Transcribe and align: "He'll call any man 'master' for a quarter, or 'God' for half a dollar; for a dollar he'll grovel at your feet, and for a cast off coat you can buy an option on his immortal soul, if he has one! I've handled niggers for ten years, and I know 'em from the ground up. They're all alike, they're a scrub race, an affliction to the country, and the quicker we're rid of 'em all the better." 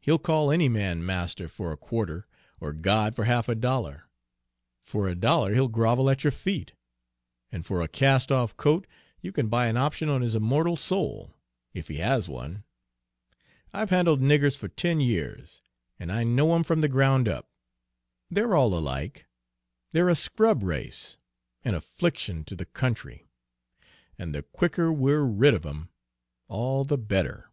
"He'll 0.00 0.18
call 0.18 0.50
any 0.50 0.66
man 0.70 1.04
'master' 1.04 1.46
for 1.46 1.72
a 1.72 1.76
quarter, 1.76 2.26
or 2.58 2.72
'God' 2.72 3.14
for 3.14 3.24
half 3.24 3.50
a 3.50 3.54
dollar; 3.54 4.04
for 4.82 5.06
a 5.10 5.14
dollar 5.14 5.52
he'll 5.52 5.68
grovel 5.68 6.08
at 6.08 6.24
your 6.24 6.30
feet, 6.30 6.72
and 7.52 7.66
for 7.66 7.82
a 7.82 7.86
cast 7.88 8.32
off 8.32 8.56
coat 8.56 8.86
you 9.20 9.30
can 9.30 9.48
buy 9.48 9.66
an 9.66 9.76
option 9.76 10.08
on 10.08 10.22
his 10.22 10.34
immortal 10.34 10.74
soul, 10.74 11.34
if 11.74 11.88
he 11.88 11.96
has 11.96 12.30
one! 12.30 12.64
I've 13.70 13.90
handled 13.90 14.22
niggers 14.22 14.56
for 14.56 14.68
ten 14.68 15.00
years, 15.00 15.60
and 15.98 16.10
I 16.10 16.24
know 16.24 16.54
'em 16.54 16.62
from 16.64 16.80
the 16.80 16.88
ground 16.88 17.28
up. 17.28 17.50
They're 18.30 18.54
all 18.54 18.72
alike, 18.72 19.26
they're 19.92 20.08
a 20.08 20.14
scrub 20.16 20.62
race, 20.62 21.18
an 21.62 21.74
affliction 21.74 22.42
to 22.46 22.56
the 22.56 22.64
country, 22.64 23.28
and 24.18 24.34
the 24.34 24.44
quicker 24.44 24.90
we're 24.90 25.24
rid 25.26 25.52
of 25.52 25.66
'em 25.66 25.90
all 26.48 26.84
the 26.84 26.96
better." 26.96 27.50